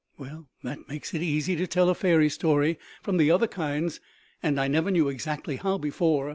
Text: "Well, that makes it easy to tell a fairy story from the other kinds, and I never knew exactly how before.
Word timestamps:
"Well, 0.17 0.47
that 0.63 0.87
makes 0.89 1.13
it 1.13 1.21
easy 1.21 1.55
to 1.55 1.67
tell 1.67 1.87
a 1.87 1.93
fairy 1.93 2.27
story 2.27 2.79
from 3.03 3.17
the 3.17 3.29
other 3.29 3.45
kinds, 3.45 3.99
and 4.41 4.59
I 4.59 4.67
never 4.67 4.89
knew 4.89 5.09
exactly 5.09 5.57
how 5.57 5.77
before. 5.77 6.29